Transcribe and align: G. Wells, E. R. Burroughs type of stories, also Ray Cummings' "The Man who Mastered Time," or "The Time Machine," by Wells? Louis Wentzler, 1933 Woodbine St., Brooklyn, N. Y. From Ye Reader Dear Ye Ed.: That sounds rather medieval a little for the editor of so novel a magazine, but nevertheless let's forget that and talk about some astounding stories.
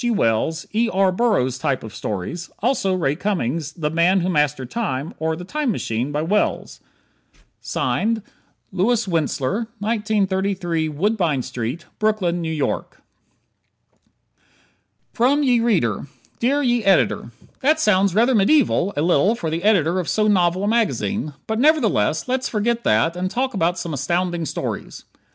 G. 0.01 0.09
Wells, 0.09 0.65
E. 0.73 0.89
R. 0.91 1.11
Burroughs 1.11 1.59
type 1.59 1.83
of 1.83 1.93
stories, 1.93 2.49
also 2.57 2.95
Ray 2.95 3.15
Cummings' 3.15 3.73
"The 3.73 3.91
Man 3.91 4.21
who 4.21 4.29
Mastered 4.29 4.71
Time," 4.71 5.13
or 5.19 5.35
"The 5.35 5.43
Time 5.45 5.69
Machine," 5.71 6.11
by 6.11 6.23
Wells? 6.23 6.79
Louis 7.75 8.17
Wentzler, 9.07 9.67
1933 9.79 10.89
Woodbine 10.89 11.43
St., 11.43 11.85
Brooklyn, 11.99 12.43
N. 12.43 12.59
Y. 12.59 12.79
From 15.13 15.43
Ye 15.43 15.59
Reader 15.59 16.07
Dear 16.39 16.63
Ye 16.63 16.83
Ed.: 16.83 17.29
That 17.59 17.79
sounds 17.79 18.15
rather 18.15 18.33
medieval 18.33 18.93
a 18.97 19.03
little 19.03 19.35
for 19.35 19.51
the 19.51 19.61
editor 19.63 19.99
of 19.99 20.09
so 20.09 20.27
novel 20.27 20.63
a 20.63 20.67
magazine, 20.67 21.33
but 21.45 21.59
nevertheless 21.59 22.27
let's 22.27 22.49
forget 22.49 22.83
that 22.85 23.15
and 23.15 23.29
talk 23.29 23.53
about 23.53 23.77
some 23.77 23.93
astounding 23.93 24.47
stories. 24.47 25.05